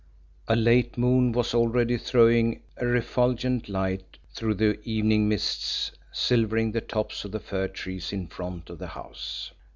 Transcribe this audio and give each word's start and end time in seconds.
A 0.47 0.55
late 0.55 0.97
moon 0.97 1.31
was 1.31 1.53
already 1.53 1.95
throwing 1.99 2.63
a 2.77 2.87
refulgent 2.87 3.69
light 3.69 4.17
through 4.33 4.55
the 4.55 4.79
evening 4.83 5.29
mists, 5.29 5.91
silvering 6.11 6.71
the 6.71 6.81
tops 6.81 7.23
of 7.23 7.31
the 7.31 7.39
fir 7.39 7.67
trees 7.67 8.11
in 8.11 8.25
front 8.25 8.71
of 8.71 8.79
the 8.79 8.87
house. 8.87 9.51